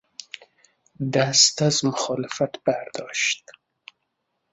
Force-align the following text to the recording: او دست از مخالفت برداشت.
او 0.99 1.09
دست 1.11 1.61
از 1.61 1.85
مخالفت 1.85 2.63
برداشت. 2.63 3.45